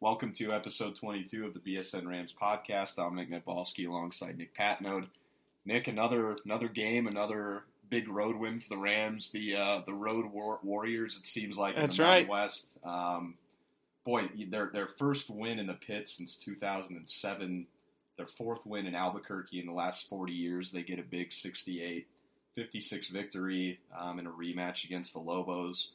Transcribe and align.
Welcome 0.00 0.32
to 0.34 0.52
episode 0.52 0.96
22 0.96 1.46
of 1.46 1.54
the 1.54 1.60
BSN 1.60 2.06
Rams 2.06 2.34
podcast. 2.38 2.98
I'm 2.98 3.16
Dominic 3.16 3.30
Nedbalski 3.30 3.88
alongside 3.88 4.36
Nick 4.36 4.56
Patnode. 4.56 5.06
Nick, 5.64 5.88
another 5.88 6.36
another 6.44 6.68
game, 6.68 7.06
another 7.06 7.62
big 7.88 8.08
road 8.08 8.36
win 8.36 8.60
for 8.60 8.68
the 8.68 8.76
Rams. 8.76 9.30
The 9.30 9.56
uh, 9.56 9.80
the 9.86 9.94
road 9.94 10.26
war- 10.26 10.60
warriors. 10.62 11.18
It 11.18 11.26
seems 11.26 11.56
like 11.56 11.76
That's 11.76 11.98
in 11.98 12.04
the 12.04 12.10
right. 12.10 12.28
West. 12.28 12.68
Um, 12.84 13.34
boy, 14.04 14.28
their 14.50 14.70
their 14.72 14.88
first 14.98 15.30
win 15.30 15.58
in 15.58 15.68
the 15.68 15.74
pit 15.74 16.08
since 16.08 16.36
2007. 16.36 17.66
Their 18.16 18.28
fourth 18.36 18.60
win 18.66 18.86
in 18.86 18.94
Albuquerque 18.94 19.58
in 19.58 19.66
the 19.66 19.72
last 19.72 20.08
40 20.08 20.32
years. 20.32 20.70
They 20.70 20.82
get 20.82 20.98
a 20.98 21.02
big 21.02 21.32
68 21.32 22.06
56 22.56 23.08
victory 23.08 23.80
um, 23.98 24.18
in 24.18 24.26
a 24.26 24.30
rematch 24.30 24.84
against 24.84 25.12
the 25.12 25.18
Lobos. 25.18 25.90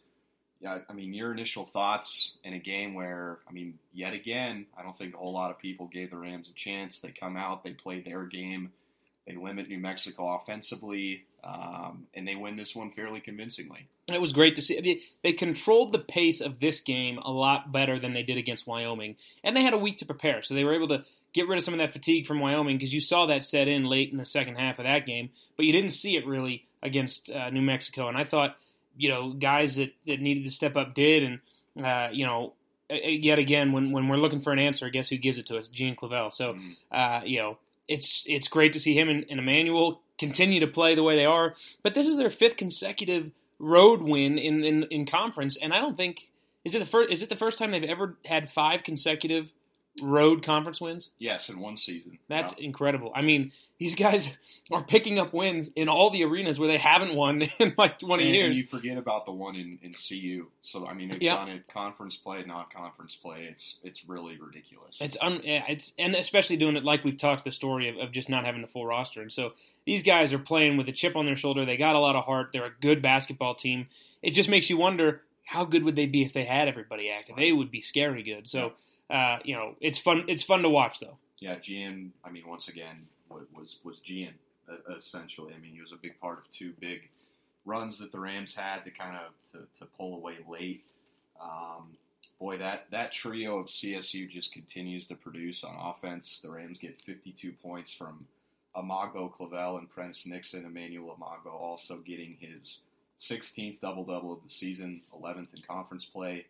Yeah, 0.61 0.79
I 0.89 0.93
mean, 0.93 1.13
your 1.13 1.31
initial 1.31 1.63
thoughts 1.63 2.33
in 2.43 2.53
a 2.53 2.59
game 2.59 2.93
where, 2.93 3.39
I 3.47 3.53
mean, 3.53 3.79
yet 3.93 4.13
again, 4.13 4.65
I 4.77 4.83
don't 4.83 4.97
think 4.97 5.15
a 5.15 5.17
whole 5.17 5.33
lot 5.33 5.51
of 5.51 5.59
people 5.59 5.87
gave 5.87 6.11
the 6.11 6.17
Rams 6.17 6.49
a 6.49 6.53
chance. 6.53 6.99
They 6.99 7.11
come 7.11 7.37
out, 7.37 7.63
they 7.63 7.71
play 7.71 8.01
their 8.01 8.25
game, 8.25 8.71
they 9.25 9.35
limit 9.35 9.69
New 9.69 9.79
Mexico 9.79 10.35
offensively, 10.35 11.23
um, 11.45 12.07
and 12.13 12.27
they 12.27 12.35
win 12.35 12.57
this 12.57 12.75
one 12.75 12.91
fairly 12.91 13.21
convincingly. 13.21 13.87
It 14.11 14.19
was 14.19 14.33
great 14.33 14.55
to 14.57 14.61
see. 14.61 14.77
I 14.77 14.81
mean, 14.81 14.99
they 15.23 15.31
controlled 15.31 15.93
the 15.93 15.99
pace 15.99 16.41
of 16.41 16.59
this 16.59 16.81
game 16.81 17.19
a 17.19 17.31
lot 17.31 17.71
better 17.71 17.97
than 17.97 18.13
they 18.13 18.23
did 18.23 18.37
against 18.37 18.67
Wyoming, 18.67 19.15
and 19.45 19.55
they 19.55 19.63
had 19.63 19.73
a 19.73 19.77
week 19.77 19.99
to 19.99 20.05
prepare, 20.05 20.41
so 20.41 20.55
they 20.55 20.65
were 20.65 20.75
able 20.75 20.89
to 20.89 21.05
get 21.31 21.47
rid 21.47 21.57
of 21.57 21.63
some 21.63 21.73
of 21.73 21.79
that 21.79 21.93
fatigue 21.93 22.27
from 22.27 22.39
Wyoming 22.39 22.77
because 22.77 22.93
you 22.93 23.01
saw 23.01 23.27
that 23.27 23.43
set 23.43 23.67
in 23.67 23.85
late 23.85 24.11
in 24.11 24.17
the 24.17 24.25
second 24.25 24.55
half 24.55 24.79
of 24.79 24.85
that 24.85 25.05
game, 25.05 25.29
but 25.55 25.65
you 25.65 25.71
didn't 25.71 25.91
see 25.91 26.17
it 26.17 26.25
really 26.25 26.65
against 26.81 27.29
uh, 27.29 27.49
New 27.49 27.61
Mexico. 27.61 28.07
And 28.07 28.17
I 28.17 28.23
thought, 28.23 28.57
you 28.99 29.09
know, 29.09 29.31
guys 29.33 29.77
that, 29.77 29.91
that 30.05 30.19
needed 30.21 30.45
to 30.45 30.51
step 30.51 30.75
up 30.75 30.93
did, 30.93 31.23
and 31.23 31.85
uh, 31.85 32.09
you 32.11 32.25
know, 32.25 32.53
yet 32.89 33.39
again, 33.39 33.71
when 33.71 33.91
when 33.91 34.07
we're 34.07 34.17
looking 34.17 34.41
for 34.41 34.51
an 34.53 34.59
answer, 34.59 34.89
guess 34.89 35.09
who 35.09 35.17
gives 35.17 35.37
it 35.39 35.47
to 35.47 35.57
us? 35.57 35.67
Gian 35.69 35.95
Clavell. 35.95 36.31
So, 36.31 36.53
Mm. 36.53 36.75
uh, 36.91 37.21
you 37.25 37.39
know, 37.39 37.57
it's 37.87 38.23
it's 38.27 38.47
great 38.47 38.73
to 38.73 38.79
see 38.79 38.93
him 38.93 39.09
and, 39.09 39.25
and 39.29 39.39
Emmanuel 39.39 40.01
continue 40.17 40.59
to 40.59 40.67
play 40.67 40.95
the 40.95 41.03
way 41.03 41.15
they 41.15 41.25
are. 41.25 41.55
But 41.81 41.93
this 41.93 42.07
is 42.07 42.17
their 42.17 42.29
fifth 42.29 42.57
consecutive 42.57 43.31
road 43.57 44.01
win 44.01 44.37
in, 44.37 44.63
in, 44.63 44.83
in 44.83 45.05
conference, 45.05 45.57
and 45.57 45.73
I 45.73 45.79
don't 45.79 45.97
think 45.97 46.29
is 46.65 46.75
it 46.75 46.79
the 46.79 46.85
first 46.85 47.11
is 47.11 47.21
it 47.23 47.29
the 47.29 47.35
first 47.37 47.57
time 47.57 47.71
they've 47.71 47.83
ever 47.83 48.17
had 48.25 48.49
five 48.49 48.83
consecutive 48.83 49.53
road 50.01 50.43
conference 50.43 50.79
wins? 50.81 51.09
Yes, 51.19 51.49
in 51.49 51.59
one 51.59 51.77
season. 51.77 52.19
That's 52.27 52.53
incredible. 52.53 53.11
I 53.15 53.21
mean, 53.21 53.51
these 53.77 53.95
guys 53.95 54.29
are 54.71 54.83
picking 54.83 55.19
up 55.19 55.33
wins 55.33 55.69
in 55.75 55.87
all 55.89 56.09
the 56.09 56.23
arenas 56.23 56.59
where 56.59 56.67
they 56.67 56.77
haven't 56.77 57.15
won 57.15 57.41
in 57.59 57.73
like 57.77 57.99
twenty 57.99 58.25
and, 58.25 58.33
years. 58.35 58.47
and 58.49 58.57
you 58.57 58.63
forget 58.63 58.97
about 58.97 59.25
the 59.25 59.31
one 59.31 59.55
in, 59.55 59.79
in 59.81 59.93
CU. 59.93 60.47
So 60.61 60.85
I 60.87 60.93
mean, 60.93 61.09
they've 61.09 61.21
Yeah. 61.21 61.35
done 61.37 61.49
it 61.49 61.67
conference 61.73 62.17
play, 62.17 62.43
not 62.45 62.73
conference 62.73 63.15
play. 63.15 63.47
It's 63.51 63.77
it's 63.83 64.07
really 64.07 64.37
ridiculous. 64.39 64.99
It's 65.01 65.17
un, 65.21 65.41
yeah, 65.43 65.63
it's 65.67 65.93
and 65.99 66.15
especially 66.15 66.57
doing 66.57 66.75
it 66.75 66.83
like 66.83 67.03
we've 67.03 67.17
talked 67.17 67.45
the 67.45 67.51
story 67.51 67.89
of, 67.89 67.97
of 67.97 68.11
just 68.11 68.29
not 68.29 68.45
having 68.45 68.61
the 68.61 68.67
full 68.67 68.85
roster. 68.85 69.21
And 69.21 69.31
so 69.31 69.53
these 69.85 70.03
guys 70.03 70.33
are 70.33 70.39
playing 70.39 70.77
with 70.77 70.87
a 70.89 70.91
chip 70.91 71.15
on 71.15 71.25
their 71.25 71.35
shoulder. 71.35 71.65
They 71.65 71.77
got 71.77 71.95
a 71.95 71.99
lot 71.99 72.15
of 72.15 72.25
heart. 72.25 72.49
They're 72.53 72.65
a 72.65 72.73
good 72.81 73.01
basketball 73.01 73.55
team. 73.55 73.87
It 74.21 74.31
just 74.31 74.49
makes 74.49 74.69
you 74.69 74.77
wonder 74.77 75.21
how 75.45 75.65
good 75.65 75.83
would 75.83 75.95
they 75.95 76.05
be 76.05 76.21
if 76.21 76.31
they 76.33 76.43
had 76.45 76.67
everybody 76.67 77.09
active. 77.09 77.35
They 77.35 77.51
would 77.51 77.71
be 77.71 77.81
scary 77.81 78.21
good. 78.21 78.47
So 78.47 78.73
uh, 79.09 79.39
you 79.43 79.55
know, 79.55 79.75
it's 79.81 79.99
fun. 79.99 80.25
It's 80.27 80.43
fun 80.43 80.61
to 80.63 80.69
watch 80.69 80.99
though. 80.99 81.17
yeah, 81.39 81.55
Gian. 81.59 82.13
I 82.23 82.29
mean, 82.29 82.47
once 82.47 82.67
again, 82.67 83.07
was 83.29 83.77
was 83.83 83.99
Gian 83.99 84.33
essentially. 84.95 85.53
I 85.53 85.59
mean, 85.59 85.73
he 85.73 85.81
was 85.81 85.91
a 85.91 85.97
big 85.97 86.19
part 86.19 86.39
of 86.39 86.49
two 86.51 86.73
big 86.79 87.09
runs 87.65 87.99
that 87.99 88.11
the 88.11 88.19
Rams 88.19 88.53
had 88.55 88.83
to 88.85 88.91
kind 88.91 89.15
of 89.15 89.51
to, 89.51 89.67
to 89.79 89.85
pull 89.97 90.15
away 90.15 90.37
late. 90.49 90.83
Um, 91.41 91.97
boy, 92.39 92.57
that 92.57 92.87
that 92.91 93.11
trio 93.11 93.59
of 93.59 93.67
CSU 93.67 94.29
just 94.29 94.51
continues 94.51 95.07
to 95.07 95.15
produce 95.15 95.63
on 95.63 95.75
offense. 95.75 96.39
The 96.43 96.51
Rams 96.51 96.79
get 96.79 97.01
52 97.01 97.53
points 97.63 97.93
from 97.93 98.25
Omogbo 98.75 99.33
Clavell 99.33 99.79
and 99.79 99.89
Prentiss 99.89 100.25
Nixon. 100.25 100.65
Emmanuel 100.65 101.17
Omogbo 101.19 101.53
also 101.53 101.97
getting 101.97 102.37
his 102.39 102.79
16th 103.19 103.81
double 103.81 104.05
double 104.05 104.31
of 104.33 104.43
the 104.43 104.49
season, 104.49 105.01
11th 105.13 105.53
in 105.55 105.61
conference 105.67 106.05
play. 106.05 106.45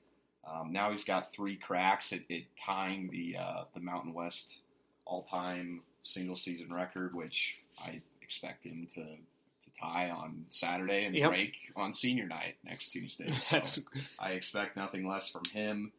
Um, 0.48 0.72
now 0.72 0.90
he's 0.92 1.04
got 1.04 1.32
three 1.34 1.56
cracks 1.58 2.12
at, 2.14 2.22
at 2.32 2.42
tying 2.64 3.10
the 3.12 3.38
uh, 3.40 3.64
the 3.74 3.80
Mountain 3.80 4.14
West 4.14 4.60
all 5.06 5.24
time 5.24 5.82
single 6.02 6.36
season 6.36 6.74
record, 6.74 7.14
which 7.16 7.58
I 7.84 8.02
expect 8.22 8.66
him 8.66 8.88
to 8.96 9.02
to 9.04 9.80
tie 9.80 10.10
on 10.10 10.46
Saturday 10.50 11.06
and 11.06 11.16
Yep. 11.16 11.30
break 11.30 11.54
on 11.76 11.94
senior 11.94 12.26
night 12.28 12.56
next 12.64 12.90
Tuesday. 12.90 13.30
So 13.32 13.56
That's 13.58 13.80
I 14.20 14.32
expect 14.32 14.76
nothing 14.78 15.08
less 15.08 15.30
from 15.30 15.44
him. 15.52 15.92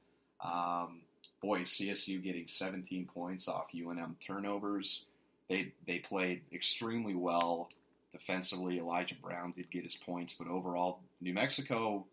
Um, 0.43 1.03
boy, 1.43 1.61
CSU 1.61 2.23
getting 2.23 2.47
17 2.49 3.07
points 3.13 3.47
off 3.49 3.67
UNM 3.75 4.15
turnovers. 4.27 5.05
They 5.49 5.73
they 5.87 5.99
played 5.99 6.43
extremely 6.53 7.15
well 7.15 7.69
defensively. 8.13 8.79
Elijah 8.79 9.15
Brown 9.17 9.53
did 9.57 9.71
get 9.71 9.85
his 9.85 9.97
points, 9.97 10.35
but 10.39 10.49
overall, 10.49 11.01
New 11.21 11.35
Mexico 11.35 12.07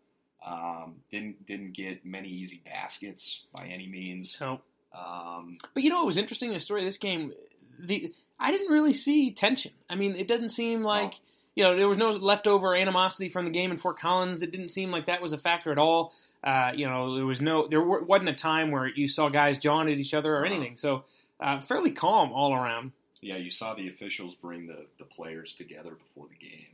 um, 0.46 0.96
didn't 1.10 1.44
didn't 1.46 1.72
get 1.72 2.04
many 2.04 2.28
easy 2.28 2.60
baskets 2.64 3.42
by 3.52 3.66
any 3.66 3.86
means. 3.86 4.36
so. 4.38 4.60
Um, 4.92 5.58
But 5.74 5.82
you 5.82 5.90
know 5.90 5.98
what 5.98 6.06
was 6.06 6.16
interesting 6.16 6.52
the 6.52 6.60
story 6.60 6.80
of 6.82 6.86
this 6.86 6.98
game? 6.98 7.32
The 7.78 8.12
I 8.40 8.50
didn't 8.50 8.72
really 8.72 8.94
see 8.94 9.30
tension. 9.32 9.72
I 9.88 9.94
mean, 9.94 10.14
it 10.16 10.26
doesn't 10.28 10.48
seem 10.50 10.82
like 10.82 11.14
you 11.54 11.62
know 11.64 11.76
there 11.76 11.88
was 11.88 11.98
no 11.98 12.10
leftover 12.12 12.74
animosity 12.74 13.28
from 13.28 13.44
the 13.44 13.50
game 13.50 13.70
in 13.70 13.76
Fort 13.76 13.98
Collins. 13.98 14.42
It 14.42 14.50
didn't 14.50 14.70
seem 14.70 14.90
like 14.90 15.06
that 15.06 15.20
was 15.22 15.32
a 15.32 15.38
factor 15.38 15.70
at 15.72 15.78
all. 15.78 16.12
Uh, 16.42 16.70
you 16.74 16.86
know, 16.88 17.16
there 17.16 17.26
was 17.26 17.40
no 17.42 17.66
there 17.68 17.82
wasn't 17.82 18.28
a 18.30 18.34
time 18.34 18.70
where 18.70 18.86
you 18.86 19.08
saw 19.08 19.28
guys 19.28 19.58
jawing 19.58 19.90
at 19.92 19.98
each 19.98 20.14
other 20.14 20.36
or 20.36 20.40
No. 20.48 20.54
anything. 20.54 20.76
So 20.76 21.04
uh, 21.40 21.60
fairly 21.60 21.90
calm 21.90 22.32
all 22.32 22.54
around. 22.54 22.92
yeah, 23.20 23.36
you 23.36 23.50
saw 23.50 23.74
the 23.74 23.88
officials 23.88 24.34
bring 24.36 24.66
the, 24.68 24.86
the 24.98 25.04
players 25.04 25.52
together 25.54 25.90
before 25.90 26.28
the 26.28 26.36
game. 26.36 26.66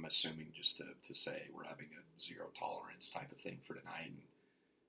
I'm 0.00 0.06
assuming 0.06 0.46
just 0.56 0.78
to, 0.78 0.84
to 1.06 1.14
say 1.14 1.42
we're 1.54 1.64
having 1.64 1.86
a 1.92 2.20
zero 2.22 2.46
tolerance 2.58 3.10
type 3.10 3.30
of 3.30 3.38
thing 3.38 3.58
for 3.66 3.74
tonight. 3.74 4.06
And, 4.06 4.16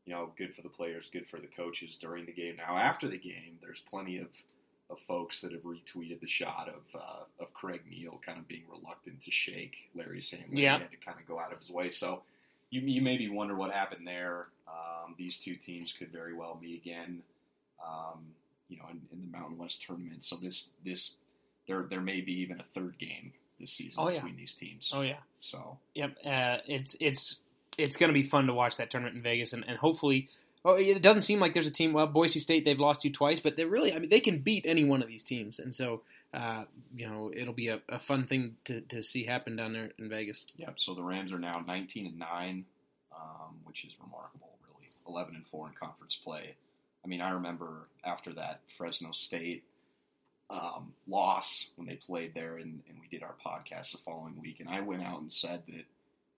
you 0.05 0.13
know, 0.13 0.31
good 0.37 0.55
for 0.55 0.61
the 0.61 0.69
players, 0.69 1.09
good 1.11 1.27
for 1.29 1.37
the 1.39 1.47
coaches 1.47 1.97
during 1.99 2.25
the 2.25 2.31
game. 2.31 2.55
Now, 2.57 2.77
after 2.77 3.07
the 3.09 3.17
game, 3.17 3.57
there's 3.61 3.81
plenty 3.89 4.17
of, 4.19 4.27
of 4.89 4.99
folks 5.07 5.41
that 5.41 5.51
have 5.51 5.63
retweeted 5.63 6.21
the 6.21 6.27
shot 6.27 6.69
of 6.69 6.99
uh, 6.99 7.23
of 7.43 7.53
Craig 7.53 7.81
Neal 7.89 8.19
kind 8.25 8.39
of 8.39 8.47
being 8.47 8.63
reluctant 8.69 9.21
to 9.23 9.31
shake 9.31 9.75
Larry's 9.95 10.31
hand. 10.31 10.45
Larry 10.49 10.63
Yeah. 10.63 10.79
had 10.79 10.91
to 10.91 10.97
kind 10.97 11.19
of 11.19 11.27
go 11.27 11.39
out 11.39 11.51
of 11.51 11.59
his 11.59 11.69
way. 11.69 11.91
So 11.91 12.23
you, 12.69 12.81
you 12.81 13.01
maybe 13.01 13.27
wonder 13.29 13.55
what 13.55 13.71
happened 13.71 14.07
there. 14.07 14.47
Um, 14.67 15.15
these 15.17 15.37
two 15.37 15.55
teams 15.55 15.93
could 15.93 16.11
very 16.11 16.33
well 16.33 16.57
meet 16.61 16.81
again. 16.81 17.21
Um, 17.85 18.19
you 18.69 18.77
know, 18.77 18.85
in, 18.89 19.01
in 19.11 19.21
the 19.29 19.37
Mountain 19.37 19.57
West 19.57 19.83
tournament. 19.85 20.23
So 20.23 20.37
this 20.37 20.69
this 20.85 21.11
there 21.67 21.83
there 21.89 22.01
may 22.01 22.21
be 22.21 22.33
even 22.41 22.59
a 22.61 22.63
third 22.63 22.97
game 22.97 23.33
this 23.61 23.71
season 23.71 23.95
Oh, 24.03 24.09
yeah. 24.09 24.15
between 24.15 24.35
these 24.35 24.53
teams. 24.53 24.91
Oh 24.93 25.01
yeah, 25.01 25.17
So 25.39 25.77
yep. 25.95 26.15
Uh, 26.25 26.57
it's 26.67 26.95
it's 26.99 27.37
it's 27.77 27.95
going 27.95 28.09
to 28.09 28.13
be 28.13 28.23
fun 28.23 28.47
to 28.47 28.53
watch 28.53 28.75
that 28.77 28.89
tournament 28.91 29.15
in 29.15 29.21
Vegas, 29.21 29.53
and, 29.53 29.63
and 29.67 29.77
hopefully. 29.77 30.27
Oh, 30.63 30.75
it 30.75 31.01
doesn't 31.01 31.23
seem 31.23 31.39
like 31.39 31.55
there's 31.55 31.65
a 31.65 31.71
team. 31.71 31.91
Well, 31.91 32.05
Boise 32.05 32.39
State 32.39 32.65
they've 32.65 32.79
lost 32.79 33.01
to 33.01 33.09
twice, 33.09 33.39
but 33.39 33.55
they 33.57 33.65
really, 33.65 33.95
I 33.95 33.97
mean, 33.97 34.09
they 34.11 34.19
can 34.19 34.37
beat 34.39 34.67
any 34.67 34.83
one 34.85 35.01
of 35.01 35.07
these 35.07 35.23
teams, 35.23 35.57
and 35.57 35.73
so 35.73 36.01
uh, 36.35 36.65
you 36.95 37.07
know 37.09 37.31
it'll 37.35 37.55
be 37.55 37.69
a, 37.69 37.81
a 37.89 37.97
fun 37.97 38.27
thing 38.27 38.57
to, 38.65 38.81
to 38.81 39.01
see 39.01 39.23
happen 39.23 39.55
down 39.55 39.73
there 39.73 39.89
in 39.97 40.07
Vegas. 40.07 40.45
Yep. 40.57 40.73
so 40.77 40.93
the 40.93 41.01
Rams 41.01 41.31
are 41.31 41.39
now 41.39 41.63
19 41.65 42.05
and 42.05 42.19
nine, 42.19 42.65
um, 43.11 43.55
which 43.63 43.83
is 43.85 43.91
remarkable, 44.03 44.49
really. 44.67 44.91
11 45.07 45.33
and 45.33 45.47
four 45.47 45.67
in 45.67 45.73
conference 45.73 46.15
play. 46.23 46.53
I 47.03 47.07
mean, 47.07 47.21
I 47.21 47.31
remember 47.31 47.87
after 48.05 48.31
that 48.33 48.59
Fresno 48.77 49.13
State 49.13 49.63
um, 50.51 50.93
loss 51.07 51.69
when 51.77 51.87
they 51.87 51.95
played 51.95 52.33
there, 52.33 52.57
and, 52.57 52.81
and 52.89 52.97
we 52.99 53.07
did 53.09 53.23
our 53.23 53.35
podcast 53.45 53.93
the 53.93 53.97
following 53.99 54.39
week, 54.41 54.59
and 54.59 54.67
I 54.69 54.81
went 54.81 55.01
out 55.03 55.21
and 55.21 55.31
said 55.31 55.63
that 55.69 55.85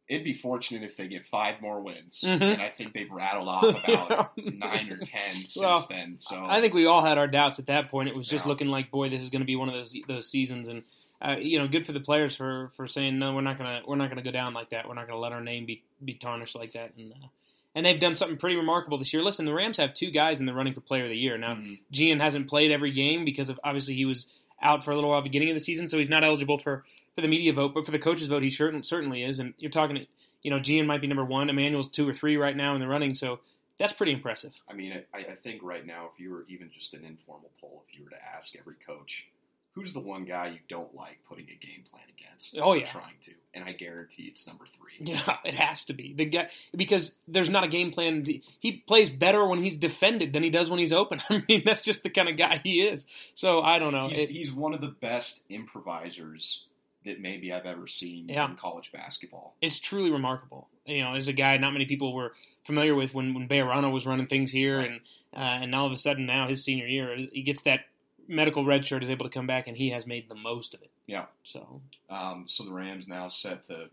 it'd 0.08 0.24
be 0.24 0.34
fortunate 0.34 0.84
if 0.84 0.96
they 0.98 1.08
get 1.08 1.26
five 1.26 1.62
more 1.62 1.82
wins, 1.82 2.22
Mhm. 2.24 2.42
and 2.42 2.62
I 2.62 2.70
think 2.70 2.94
they've 2.94 3.10
rattled 3.12 3.48
off 3.48 3.64
about 3.84 4.38
nine 4.38 4.92
or 4.92 4.98
ten 4.98 5.36
since 5.36 5.58
Well, 5.58 5.86
then. 5.90 6.20
So 6.20 6.46
I 6.46 6.62
think 6.62 6.74
we 6.74 6.86
all 6.86 7.02
had 7.04 7.18
our 7.18 7.28
doubts 7.28 7.58
at 7.60 7.68
that 7.68 7.90
point. 7.90 8.10
It 8.10 8.16
was 8.16 8.28
just 8.28 8.46
Yeah. 8.46 8.50
looking 8.50 8.68
like, 8.68 8.92
boy, 8.92 9.10
this 9.10 9.24
is 9.24 9.30
going 9.30 9.42
to 9.42 9.46
be 9.46 9.56
one 9.56 9.70
of 9.70 9.74
those 9.76 9.96
those 10.08 10.30
seasons, 10.30 10.68
and 10.68 10.84
uh, 11.22 11.38
you 11.40 11.58
know, 11.58 11.68
good 11.70 11.86
for 11.86 11.94
the 11.94 12.02
players 12.02 12.36
for, 12.36 12.70
for 12.76 12.86
saying 12.86 13.18
no, 13.18 13.34
we're 13.34 13.42
not 13.42 13.58
gonna 13.58 13.82
we're 13.88 13.96
not 13.96 14.10
gonna 14.10 14.22
go 14.22 14.32
down 14.32 14.54
like 14.54 14.70
that. 14.72 14.88
We're 14.88 14.94
not 14.96 15.08
gonna 15.08 15.20
let 15.20 15.32
our 15.32 15.42
name 15.42 15.66
be 15.66 15.82
be 16.04 16.16
tarnished 16.16 16.54
like 16.56 16.74
that, 16.74 16.92
and 16.98 17.14
uh, 17.14 17.28
and 17.76 17.86
they've 17.86 18.00
done 18.00 18.16
something 18.16 18.38
pretty 18.38 18.56
remarkable 18.56 18.98
this 18.98 19.14
year. 19.14 19.24
Listen, 19.24 19.46
the 19.46 19.54
Rams 19.54 19.78
have 19.78 19.94
two 19.94 20.12
guys 20.12 20.40
in 20.40 20.46
the 20.46 20.54
running 20.54 20.74
for 20.74 20.82
Player 20.82 21.04
of 21.06 21.10
the 21.10 21.18
Year 21.18 21.38
now. 21.38 21.56
Mhm. 21.56 21.80
Gian 21.92 22.20
hasn't 22.20 22.48
played 22.48 22.72
every 22.72 22.92
game 22.92 23.26
because 23.26 23.50
of 23.50 23.60
obviously 23.64 23.96
he 23.96 24.06
was 24.06 24.28
out 24.62 24.84
for 24.84 24.92
a 24.92 24.96
little 24.96 25.10
while 25.10 25.20
at 25.20 25.24
the 25.24 25.30
beginning 25.30 25.50
of 25.50 25.56
the 25.56 25.60
season, 25.60 25.88
so 25.88 25.98
he's 25.98 26.10
not 26.10 26.24
eligible 26.24 26.58
for, 26.58 26.86
for 27.16 27.22
the 27.22 27.28
media 27.28 27.52
vote. 27.54 27.74
But 27.74 27.86
for 27.86 27.92
the 27.92 28.00
coaches 28.00 28.28
vote, 28.28 28.44
he 28.44 28.50
certain, 28.50 28.84
certainly 28.84 29.24
is. 29.24 29.40
And 29.40 29.54
you're 29.58 29.72
talking, 29.72 30.06
you 30.42 30.52
know, 30.52 30.60
Gian 30.60 30.88
might 30.88 31.02
be 31.02 31.08
number 31.08 31.26
one. 31.26 31.50
Emmanuel's 31.50 31.90
two 31.90 32.08
or 32.08 32.14
three 32.14 32.38
right 32.38 32.56
now 32.56 32.74
in 32.76 32.80
the 32.80 32.88
running, 32.88 33.14
so 33.16 33.40
that's 33.80 33.92
pretty 33.92 34.14
impressive. 34.14 34.54
I 34.70 34.74
mean, 34.74 35.04
I, 35.14 35.18
I 35.18 35.36
think 35.44 35.62
right 35.64 35.86
now, 35.86 36.10
if 36.14 36.20
you 36.20 36.32
were 36.32 36.46
even 36.48 36.70
just 36.72 36.94
an 36.94 37.04
informal 37.04 37.50
poll, 37.60 37.84
if 37.90 37.98
you 37.98 38.04
were 38.06 38.12
to 38.12 38.24
ask 38.36 38.56
every 38.56 38.76
coach 38.86 39.26
who's 39.74 39.94
the 39.94 40.00
one 40.00 40.26
guy 40.26 40.48
you 40.50 40.60
don't 40.70 40.94
like 40.96 41.20
putting 41.28 41.46
a 41.46 41.66
game 41.66 41.84
plan 41.92 42.04
against? 42.18 42.58
Oh, 42.62 42.74
yeah. 42.74 42.86
trying 42.86 43.16
to, 43.26 43.32
and 43.54 43.64
I 43.64 43.72
guarantee 43.74 44.24
it's 44.24 44.46
number 44.48 44.66
three. 44.66 44.80
Yeah, 45.00 45.38
it 45.44 45.56
has 45.56 45.86
to 45.86 45.94
be 45.94 46.14
the 46.14 46.26
guy 46.26 46.50
because 46.76 47.14
there's 47.28 47.50
not 47.50 47.64
a 47.64 47.68
game 47.68 47.92
plan. 47.92 48.26
He 48.60 48.72
plays 48.88 49.10
better 49.10 49.46
when 49.48 49.64
he's 49.64 49.76
defended 49.78 50.32
than 50.34 50.44
he 50.44 50.50
does 50.52 50.70
when 50.70 50.80
he's 50.80 50.94
open. 50.94 51.20
I 51.30 51.44
mean, 51.50 51.64
that's 51.66 51.82
just 51.82 52.04
the 52.04 52.10
kind 52.12 52.30
of 52.30 52.38
guy 52.38 52.62
he 52.64 52.82
is. 52.82 53.06
So 53.34 53.62
I 53.62 53.80
don't 53.80 53.92
know. 53.94 54.10
He's, 54.10 54.20
It- 54.20 54.30
he's 54.30 54.54
one 54.54 54.74
of 54.76 54.82
the 54.82 54.88
best 55.02 55.42
improvisers 55.50 56.64
that 57.06 57.20
maybe 57.20 57.52
I've 57.52 57.66
ever 57.66 57.88
seen 57.88 58.30
Yeah. 58.30 58.50
in 58.50 58.56
college 58.56 58.92
basketball. 58.92 59.56
it's 59.62 59.80
truly 59.80 60.12
remarkable. 60.12 60.70
You 60.86 61.04
know, 61.04 61.14
as 61.16 61.28
a 61.28 61.34
guy 61.34 61.58
not 61.58 61.74
many 61.74 61.86
people 61.86 62.14
were 62.14 62.34
familiar 62.66 62.96
with 62.96 63.14
when 63.14 63.34
when 63.34 63.48
Bejarano 63.50 63.92
was 63.92 64.06
running 64.06 64.28
things 64.28 64.52
here, 64.52 64.78
Right. 64.80 64.92
and 64.92 65.00
uh, 65.36 65.40
and 65.64 65.76
all 65.76 65.86
of 65.86 65.92
a 65.92 65.98
sudden 65.98 66.26
now 66.26 66.48
his 66.48 66.64
senior 66.64 66.88
year 66.88 67.16
he 67.32 67.42
gets 67.42 67.64
that 67.64 67.82
medical 68.28 68.64
redshirt 68.66 69.04
is 69.04 69.10
able 69.10 69.26
to 69.26 69.32
come 69.32 69.48
back, 69.48 69.68
and 69.68 69.76
he 69.78 69.90
has 69.92 70.06
made 70.08 70.30
the 70.30 70.36
most 70.36 70.74
of 70.74 70.82
it. 70.82 70.90
Yeah. 71.08 71.26
So 71.44 71.82
Um, 72.10 72.46
so 72.48 72.64
the 72.66 72.72
Rams 72.74 73.08
now 73.08 73.28
set 73.30 73.66
to 73.66 73.90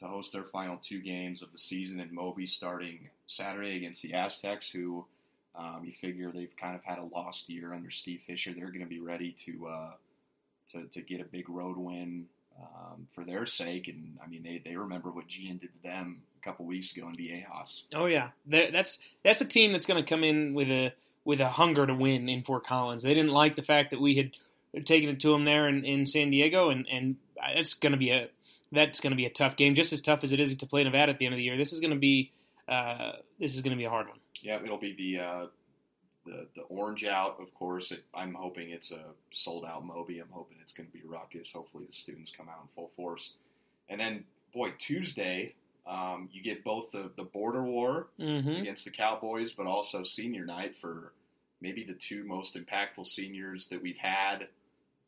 to 0.00 0.08
host 0.08 0.32
their 0.32 0.42
final 0.44 0.76
two 0.78 1.00
games 1.00 1.42
of 1.42 1.52
the 1.52 1.58
season 1.58 2.00
in 2.00 2.12
Moby, 2.14 2.46
starting 2.46 3.08
Saturday 3.28 3.76
against 3.76 4.02
the 4.02 4.14
Aztecs, 4.14 4.68
who 4.70 5.04
um, 5.54 5.82
you 5.84 5.92
figure 5.92 6.32
they've 6.32 6.56
kind 6.56 6.74
of 6.74 6.82
had 6.82 6.98
a 6.98 7.04
lost 7.04 7.48
year 7.48 7.72
under 7.72 7.90
Steve 7.90 8.22
Fisher. 8.22 8.52
They're 8.52 8.68
going 8.68 8.80
to 8.80 8.86
be 8.86 9.00
ready 9.00 9.32
to 9.44 9.66
uh, 9.68 9.90
to 10.72 10.84
to 10.84 11.00
get 11.02 11.20
a 11.20 11.24
big 11.24 11.48
road 11.48 11.76
win 11.76 12.26
um, 12.60 13.06
for 13.14 13.24
their 13.24 13.46
sake, 13.46 13.88
and 13.88 14.18
I 14.24 14.28
mean 14.28 14.42
they 14.42 14.60
they 14.64 14.76
remember 14.76 15.10
what 15.10 15.28
Gian 15.28 15.58
did 15.58 15.70
to 15.72 15.82
them 15.82 16.22
a 16.40 16.44
couple 16.44 16.64
weeks 16.66 16.96
ago 16.96 17.08
in 17.08 17.14
Viejas. 17.16 17.82
Oh 17.94 18.06
yeah, 18.06 18.30
That- 18.46 18.72
that's 18.72 18.98
that's 19.22 19.40
a 19.40 19.44
team 19.46 19.72
that's 19.72 19.86
going 19.86 20.02
to 20.02 20.08
come 20.08 20.24
in 20.24 20.54
with 20.54 20.68
a 20.68 20.92
with 21.24 21.40
a 21.40 21.48
hunger 21.48 21.86
to 21.86 21.94
win 21.94 22.28
in 22.28 22.42
Fort 22.42 22.64
Collins. 22.64 23.02
They 23.02 23.14
didn't 23.14 23.30
like 23.32 23.56
the 23.56 23.62
fact 23.62 23.90
that 23.90 24.00
we 24.00 24.16
had 24.16 24.32
taken 24.84 25.08
it 25.10 25.20
to 25.20 25.30
them 25.30 25.44
there 25.44 25.68
in, 25.68 25.84
in 25.84 26.06
San 26.06 26.30
Diego, 26.30 26.70
and 26.70 26.86
and 26.90 27.16
it's 27.50 27.74
going 27.74 27.92
to 27.92 27.98
be 27.98 28.10
a 28.10 28.28
that's 28.72 29.00
going 29.00 29.10
to 29.10 29.16
be 29.16 29.26
a 29.26 29.30
tough 29.30 29.56
game, 29.56 29.74
just 29.74 29.92
as 29.92 30.00
tough 30.00 30.24
as 30.24 30.32
it 30.32 30.40
is 30.40 30.56
to 30.56 30.66
play 30.66 30.82
Nevada 30.82 31.12
at 31.12 31.18
the 31.18 31.26
end 31.26 31.34
of 31.34 31.36
the 31.36 31.44
year. 31.44 31.56
This 31.56 31.72
is 31.72 31.80
going 31.80 31.92
to 31.92 31.98
be 31.98 32.32
uh, 32.68 33.12
this 33.38 33.54
is 33.54 33.60
going 33.60 33.72
to 33.72 33.76
be 33.76 33.84
a 33.84 33.90
hard 33.90 34.08
one. 34.08 34.18
Yeah, 34.40 34.60
it'll 34.62 34.78
be 34.78 34.94
the 34.96 35.22
uh, 35.22 35.46
the 36.24 36.46
the 36.56 36.62
orange 36.62 37.04
out, 37.04 37.36
of 37.40 37.52
course. 37.54 37.92
It, 37.92 38.04
I'm 38.14 38.34
hoping 38.34 38.70
it's 38.70 38.90
a 38.90 39.04
sold 39.30 39.64
out 39.64 39.84
Moby. 39.84 40.18
I'm 40.18 40.30
hoping 40.30 40.56
it's 40.60 40.72
going 40.72 40.88
to 40.88 40.92
be 40.92 41.02
ruckus. 41.04 41.52
Hopefully, 41.52 41.84
the 41.86 41.92
students 41.92 42.32
come 42.36 42.48
out 42.48 42.62
in 42.62 42.68
full 42.74 42.90
force. 42.96 43.34
And 43.88 44.00
then, 44.00 44.24
boy, 44.54 44.72
Tuesday, 44.78 45.54
um, 45.86 46.28
you 46.32 46.42
get 46.42 46.62
both 46.64 46.90
the 46.92 47.10
the 47.16 47.24
border 47.24 47.62
war 47.62 48.08
hmm 48.18 48.48
against 48.48 48.84
the 48.84 48.90
Cowboys, 48.90 49.52
but 49.52 49.66
also 49.66 50.02
senior 50.04 50.44
night 50.44 50.76
for 50.76 51.12
maybe 51.60 51.84
the 51.84 51.94
two 51.94 52.24
most 52.24 52.56
impactful 52.56 53.06
seniors 53.06 53.68
that 53.68 53.80
we've 53.82 53.98
had, 53.98 54.48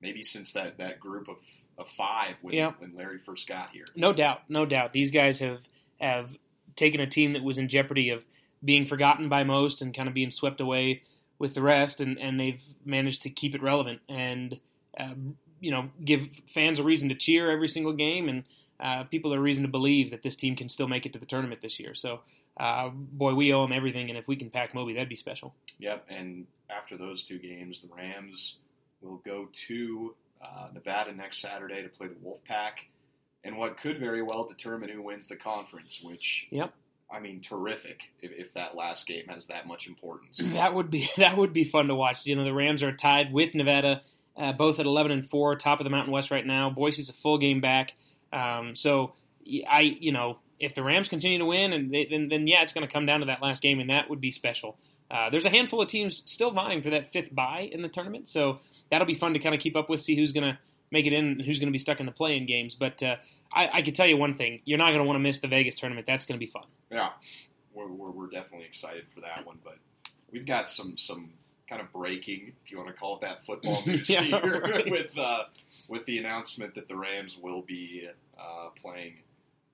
maybe 0.00 0.22
since 0.22 0.52
that 0.52 0.78
that 0.78 1.00
group 1.00 1.28
of 1.28 1.36
of 1.76 1.88
five 1.90 2.36
when, 2.42 2.54
Yeah. 2.54 2.72
when 2.78 2.94
Larry 2.96 3.18
first 3.18 3.48
got 3.48 3.70
here. 3.72 3.84
No 3.96 4.12
doubt, 4.12 4.42
no 4.48 4.64
doubt. 4.64 4.92
These 4.92 5.10
guys 5.10 5.38
have 5.40 5.60
have 6.00 6.30
taken 6.76 7.00
a 7.00 7.06
team 7.06 7.32
that 7.34 7.42
was 7.42 7.58
in 7.58 7.68
jeopardy 7.68 8.10
of 8.10 8.24
being 8.64 8.86
forgotten 8.86 9.28
by 9.28 9.44
most 9.44 9.82
and 9.82 9.94
kind 9.94 10.08
of 10.08 10.14
being 10.14 10.30
swept 10.30 10.60
away 10.60 11.02
with 11.38 11.54
the 11.54 11.62
rest, 11.62 12.00
and, 12.00 12.18
and 12.18 12.38
they've 12.38 12.62
managed 12.84 13.22
to 13.22 13.30
keep 13.30 13.54
it 13.54 13.62
relevant 13.62 14.00
and 14.08 14.58
um, 14.98 15.36
you 15.60 15.70
know 15.70 15.90
give 16.04 16.28
fans 16.52 16.78
a 16.78 16.84
reason 16.84 17.08
to 17.08 17.14
cheer 17.14 17.50
every 17.50 17.68
single 17.68 17.92
game 17.92 18.28
and 18.28 18.44
uh, 18.80 19.04
people 19.04 19.32
a 19.32 19.38
reason 19.38 19.62
to 19.62 19.68
believe 19.70 20.10
that 20.10 20.22
this 20.22 20.36
team 20.36 20.56
can 20.56 20.68
still 20.68 20.88
make 20.88 21.06
it 21.06 21.12
to 21.12 21.18
the 21.18 21.26
tournament 21.26 21.62
this 21.62 21.78
year. 21.78 21.94
So, 21.94 22.20
uh, 22.58 22.90
boy, 22.90 23.34
we 23.34 23.52
owe 23.52 23.62
them 23.62 23.72
everything, 23.72 24.08
and 24.08 24.18
if 24.18 24.28
we 24.28 24.36
can 24.36 24.50
pack 24.50 24.74
Moby, 24.74 24.94
that'd 24.94 25.08
be 25.08 25.16
special. 25.16 25.54
Yep, 25.78 26.06
and 26.08 26.46
after 26.70 26.96
those 26.96 27.24
two 27.24 27.38
games, 27.38 27.82
the 27.82 27.88
Rams 27.94 28.56
will 29.00 29.20
go 29.24 29.48
to 29.66 30.14
uh, 30.42 30.68
Nevada 30.72 31.12
next 31.12 31.40
Saturday 31.40 31.82
to 31.82 31.88
play 31.88 32.08
the 32.08 32.14
Wolfpack, 32.14 32.72
and 33.44 33.56
what 33.56 33.78
could 33.78 33.98
very 33.98 34.22
well 34.22 34.46
determine 34.46 34.88
who 34.88 35.02
wins 35.02 35.28
the 35.28 35.36
conference. 35.36 36.00
Which, 36.02 36.46
Yep. 36.50 36.72
I 37.12 37.20
mean, 37.20 37.40
terrific 37.40 38.00
if, 38.22 38.32
if 38.32 38.54
that 38.54 38.74
last 38.74 39.06
game 39.06 39.26
has 39.28 39.46
that 39.46 39.66
much 39.66 39.86
importance. 39.86 40.40
That 40.54 40.74
would 40.74 40.90
be 40.90 41.08
that 41.16 41.36
would 41.36 41.52
be 41.52 41.64
fun 41.64 41.88
to 41.88 41.94
watch. 41.94 42.18
You 42.24 42.36
know, 42.36 42.44
the 42.44 42.54
Rams 42.54 42.82
are 42.82 42.92
tied 42.92 43.32
with 43.32 43.54
Nevada, 43.54 44.02
uh, 44.36 44.52
both 44.52 44.80
at 44.80 44.86
eleven 44.86 45.12
and 45.12 45.28
four, 45.28 45.56
top 45.56 45.80
of 45.80 45.84
the 45.84 45.90
Mountain 45.90 46.12
West 46.12 46.30
right 46.30 46.46
now. 46.46 46.70
Boise's 46.70 47.08
a 47.10 47.12
full 47.12 47.38
game 47.38 47.60
back, 47.60 47.94
um, 48.34 48.74
so 48.74 49.14
I, 49.68 49.80
you 49.80 50.12
know, 50.12 50.38
if 50.58 50.74
the 50.74 50.82
Rams 50.82 51.08
continue 51.08 51.38
to 51.38 51.44
win, 51.44 51.72
and 51.72 51.92
they, 51.92 52.06
then 52.10 52.28
then 52.28 52.46
yeah, 52.46 52.62
it's 52.62 52.72
going 52.72 52.86
to 52.86 52.92
come 52.92 53.06
down 53.06 53.20
to 53.20 53.26
that 53.26 53.42
last 53.42 53.62
game, 53.62 53.80
and 53.80 53.90
that 53.90 54.10
would 54.10 54.20
be 54.20 54.30
special. 54.30 54.76
Uh, 55.10 55.30
there's 55.30 55.44
a 55.44 55.50
handful 55.50 55.80
of 55.80 55.88
teams 55.88 56.22
still 56.26 56.50
vying 56.50 56.82
for 56.82 56.90
that 56.90 57.06
fifth 57.06 57.34
bye 57.34 57.68
in 57.70 57.82
the 57.82 57.88
tournament, 57.88 58.26
so 58.28 58.58
that'll 58.90 59.06
be 59.06 59.14
fun 59.14 59.34
to 59.34 59.38
kind 59.38 59.54
of 59.54 59.60
keep 59.60 59.76
up 59.76 59.88
with, 59.88 60.00
see 60.00 60.16
who's 60.16 60.32
going 60.32 60.44
to 60.44 60.58
make 60.90 61.06
it 61.06 61.12
in, 61.12 61.24
and 61.24 61.42
who's 61.42 61.58
going 61.58 61.68
to 61.68 61.72
be 61.72 61.78
stuck 61.78 62.00
in 62.00 62.06
the 62.06 62.12
play-in 62.12 62.46
games. 62.46 62.74
But 62.74 63.02
uh, 63.02 63.16
I, 63.52 63.68
I 63.74 63.82
can 63.82 63.94
tell 63.94 64.06
you 64.06 64.16
one 64.16 64.34
thing: 64.34 64.60
you're 64.64 64.78
not 64.78 64.88
going 64.88 64.98
to 64.98 65.04
want 65.04 65.16
to 65.16 65.20
miss 65.20 65.38
the 65.40 65.48
Vegas 65.48 65.76
tournament. 65.76 66.06
That's 66.06 66.24
going 66.24 66.38
to 66.38 66.44
be 66.44 66.50
fun. 66.50 66.64
Yeah, 66.90 67.10
we're, 67.72 67.88
we're, 67.88 68.10
we're 68.10 68.30
definitely 68.30 68.66
excited 68.66 69.04
for 69.14 69.20
that 69.20 69.46
one, 69.46 69.58
but 69.62 69.76
we've 70.32 70.46
got 70.46 70.70
some 70.70 70.96
some 70.96 71.30
kind 71.68 71.80
of 71.80 71.92
breaking, 71.92 72.52
if 72.64 72.70
you 72.70 72.76
want 72.76 72.88
to 72.88 72.94
call 72.94 73.16
it 73.16 73.20
that, 73.22 73.44
football 73.46 73.82
news 73.86 74.08
Yeah, 74.08 74.22
here 74.22 74.60
right. 74.60 74.90
with 74.90 75.18
uh, 75.18 75.44
with 75.88 76.04
the 76.06 76.18
announcement 76.18 76.74
that 76.74 76.88
the 76.88 76.96
Rams 76.96 77.36
will 77.40 77.62
be 77.62 78.08
uh, 78.38 78.68
playing 78.80 79.14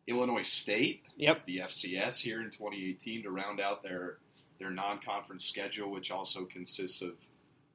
Illinois 0.06 0.42
State, 0.42 1.02
Yep. 1.16 1.46
the 1.46 1.58
FCS 1.58 2.20
here 2.20 2.40
in 2.40 2.50
2018 2.50 3.22
to 3.24 3.30
round 3.30 3.60
out 3.60 3.82
their 3.82 4.18
their 4.58 4.70
non-conference 4.70 5.46
schedule, 5.46 5.90
which 5.90 6.10
also 6.10 6.44
consists 6.44 7.00
of 7.00 7.14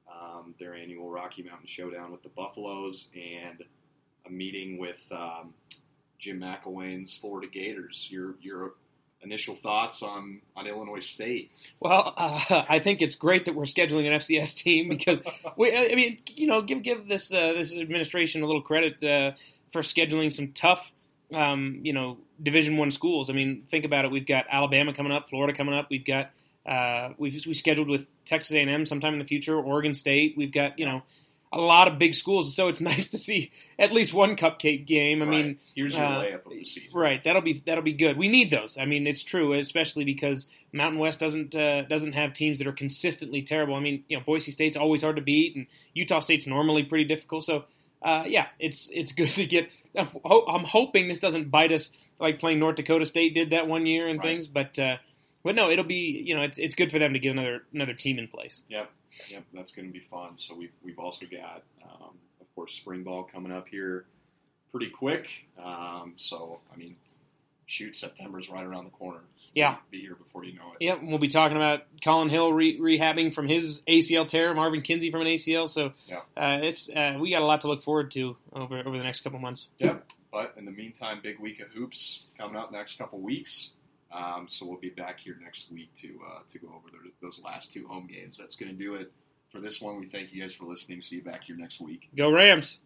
um, 0.08 0.54
their 0.60 0.74
annual 0.74 1.10
Rocky 1.10 1.42
Mountain 1.42 1.66
Showdown 1.66 2.12
with 2.12 2.22
the 2.22 2.28
Buffaloes 2.28 3.08
and 3.14 3.64
a 4.26 4.30
meeting 4.30 4.78
with 4.78 5.00
um, 5.10 5.52
Jim 6.18 6.38
McElwain's 6.40 7.16
Florida 7.16 7.48
Gators. 7.52 8.06
Your 8.10 8.36
your 8.40 8.74
initial 9.26 9.54
thoughts 9.54 10.02
on, 10.02 10.40
on 10.56 10.66
Illinois 10.66 11.00
State? 11.00 11.50
Well, 11.80 12.14
uh, 12.16 12.64
I 12.68 12.78
think 12.78 13.02
it's 13.02 13.14
great 13.14 13.44
that 13.44 13.54
we're 13.54 13.64
scheduling 13.64 14.06
an 14.06 14.14
FCS 14.14 14.56
team 14.56 14.88
because 14.96 15.22
we, 15.56 15.76
I 15.76 15.94
mean, 15.94 16.18
you 16.34 16.46
know, 16.46 16.62
give 16.62 16.82
give 16.82 17.06
this 17.06 17.32
uh, 17.32 17.52
this 17.56 17.74
administration 17.74 18.42
a 18.42 18.46
little 18.46 18.62
credit 18.62 19.02
uh, 19.04 19.32
for 19.72 19.82
scheduling 19.82 20.32
some 20.32 20.52
tough, 20.52 20.90
um, 21.34 21.80
you 21.82 21.92
know, 21.92 22.18
Division 22.42 22.76
One 22.76 22.90
schools. 22.90 23.28
I 23.28 23.34
mean, 23.34 23.62
think 23.70 23.84
about 23.84 24.04
it. 24.04 24.10
We've 24.10 24.26
got 24.26 24.46
Alabama 24.50 24.94
coming 24.94 25.12
up, 25.12 25.28
Florida 25.28 25.52
coming 25.52 25.74
up. 25.74 25.88
We've 25.90 26.04
got 26.04 26.30
uh, 26.64 27.10
we've 27.18 27.44
we 27.46 27.54
scheduled 27.54 27.88
with 27.88 28.08
Texas 28.24 28.52
A 28.52 28.60
and 28.60 28.70
M 28.70 28.86
sometime 28.86 29.12
in 29.12 29.18
the 29.18 29.26
future. 29.26 29.58
Oregon 29.58 29.94
State. 29.94 30.34
We've 30.36 30.52
got 30.52 30.78
you 30.78 30.86
know 30.86 31.02
a 31.52 31.60
lot 31.60 31.88
of 31.88 31.98
big 31.98 32.14
schools. 32.14 32.54
So 32.54 32.68
it's 32.68 32.80
nice 32.92 33.08
to 33.08 33.18
see 33.18 33.50
at 33.78 33.92
least 33.92 34.12
one 34.12 34.36
cupcake 34.36 34.86
game. 34.86 35.22
I 35.22 35.26
Right. 35.26 35.44
mean, 35.44 35.58
here's 35.74 35.94
your 35.94 36.04
uh, 36.04 36.22
layup 36.22 36.46
of 36.46 36.52
the 36.52 36.64
season. 36.64 36.98
Right, 36.98 37.22
that'll 37.24 37.42
be 37.42 37.62
that'll 37.64 37.84
be 37.84 37.92
good. 37.92 38.16
We 38.16 38.28
need 38.28 38.50
those. 38.50 38.76
I 38.78 38.84
mean, 38.84 39.06
it's 39.06 39.22
true, 39.22 39.52
especially 39.52 40.04
because 40.04 40.48
Mountain 40.72 40.98
West 40.98 41.20
doesn't 41.20 41.54
uh, 41.54 41.82
doesn't 41.82 42.12
have 42.14 42.32
teams 42.32 42.58
that 42.58 42.66
are 42.66 42.72
consistently 42.72 43.42
terrible. 43.42 43.74
I 43.74 43.80
mean, 43.80 44.04
you 44.08 44.16
know, 44.18 44.22
Boise 44.26 44.50
State's 44.50 44.76
always 44.76 45.02
hard 45.02 45.16
to 45.16 45.22
beat, 45.22 45.56
and 45.56 45.66
Utah 45.94 46.20
State's 46.20 46.46
normally 46.46 46.82
pretty 46.82 47.04
difficult. 47.04 47.44
So, 47.44 47.64
uh, 48.02 48.24
yeah, 48.26 48.46
it's 48.58 48.90
it's 48.92 49.12
good 49.20 49.28
to 49.30 49.46
get. 49.46 49.70
I'm 49.96 50.64
hoping 50.64 51.08
this 51.08 51.20
doesn't 51.20 51.50
bite 51.50 51.72
us 51.72 51.90
like 52.20 52.38
playing 52.38 52.58
North 52.58 52.76
Dakota 52.76 53.06
State 53.06 53.34
did 53.34 53.50
that 53.50 53.66
one 53.66 53.86
year 53.86 54.06
and 54.08 54.18
Right. 54.18 54.28
things, 54.28 54.46
but 54.46 54.78
uh, 54.78 54.96
but 55.46 55.54
no, 55.54 55.70
it'll 55.70 55.84
be 55.84 56.22
you 56.24 56.34
know 56.36 56.42
it's 56.42 56.58
it's 56.58 56.74
good 56.74 56.90
for 56.92 56.98
them 56.98 57.12
to 57.14 57.18
get 57.18 57.30
another 57.32 57.62
another 57.72 57.94
team 57.94 58.18
in 58.18 58.28
place. 58.28 58.62
Yep, 58.68 58.90
yep, 59.30 59.44
that's 59.54 59.72
going 59.72 59.86
to 59.88 59.92
be 59.92 60.00
fun. 60.10 60.36
So 60.36 60.54
we've 60.54 60.72
we've 60.84 60.98
also 60.98 61.24
got, 61.26 61.62
um, 61.82 62.10
of 62.40 62.54
course, 62.54 62.74
spring 62.74 63.02
ball 63.02 63.24
coming 63.24 63.52
up 63.52 63.66
here 63.68 64.04
pretty 64.72 64.90
quick. 64.90 65.28
Um, 65.62 66.14
so 66.16 66.60
I 66.72 66.76
mean, 66.76 66.96
shoot, 67.66 67.96
September's 67.96 68.48
right 68.50 68.64
around 68.64 68.84
the 68.84 68.90
corner. 68.90 69.20
Yeah. 69.54 69.76
be 69.90 70.02
here 70.02 70.14
before 70.14 70.44
you 70.44 70.52
know 70.52 70.72
it. 70.78 70.84
Yep, 70.84 70.98
we'll 71.04 71.18
be 71.18 71.28
talking 71.28 71.56
about 71.56 71.84
Collin 72.04 72.28
Hill 72.28 72.52
re- 72.52 72.78
rehabbing 72.78 73.32
from 73.32 73.48
his 73.48 73.80
ACL 73.88 74.28
tear, 74.28 74.52
Marvin 74.52 74.82
Kinsey 74.82 75.10
from 75.10 75.22
an 75.22 75.28
ACL. 75.28 75.66
So 75.66 75.94
Yeah. 76.06 76.18
uh, 76.36 76.58
it's 76.62 76.90
uh, 76.90 77.16
we 77.18 77.30
got 77.30 77.40
a 77.40 77.46
lot 77.46 77.62
to 77.62 77.68
look 77.68 77.82
forward 77.82 78.10
to 78.10 78.36
over 78.52 78.78
over 78.80 78.98
the 78.98 79.04
next 79.04 79.20
couple 79.22 79.38
months. 79.38 79.68
Yep. 79.78 80.04
But 80.30 80.52
in 80.58 80.66
the 80.66 80.70
meantime, 80.72 81.20
big 81.22 81.38
week 81.38 81.60
of 81.60 81.68
hoops 81.68 82.24
coming 82.36 82.56
out 82.56 82.70
next 82.70 82.98
couple 82.98 83.18
weeks. 83.20 83.70
Um, 84.12 84.46
so 84.48 84.66
we'll 84.66 84.78
be 84.78 84.90
back 84.90 85.20
here 85.20 85.36
next 85.42 85.70
week 85.70 85.92
to 85.96 86.08
uh, 86.26 86.40
to 86.48 86.58
go 86.58 86.68
over 86.68 86.88
those 87.20 87.40
last 87.44 87.72
two 87.72 87.86
home 87.86 88.06
games. 88.06 88.38
That's 88.38 88.56
going 88.56 88.70
to 88.70 88.78
do 88.78 88.94
it 88.94 89.12
for 89.50 89.60
this 89.60 89.80
one. 89.80 89.98
We 89.98 90.08
thank 90.08 90.32
you 90.32 90.40
guys 90.40 90.54
for 90.54 90.64
listening. 90.64 91.00
See 91.00 91.16
you 91.16 91.22
back 91.22 91.44
here 91.44 91.56
next 91.56 91.80
week. 91.80 92.08
Go 92.16 92.30
Rams! 92.30 92.80